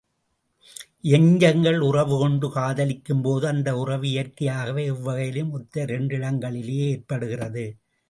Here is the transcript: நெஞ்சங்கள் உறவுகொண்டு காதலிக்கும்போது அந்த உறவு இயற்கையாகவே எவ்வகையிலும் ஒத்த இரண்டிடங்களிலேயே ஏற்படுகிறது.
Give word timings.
நெஞ்சங்கள் 1.03 1.77
உறவுகொண்டு 1.89 2.47
காதலிக்கும்போது 2.55 3.45
அந்த 3.45 3.77
உறவு 3.77 4.07
இயற்கையாகவே 4.07 4.85
எவ்வகையிலும் 4.91 5.51
ஒத்த 5.51 5.85
இரண்டிடங்களிலேயே 5.85 6.87
ஏற்படுகிறது. 6.89 7.65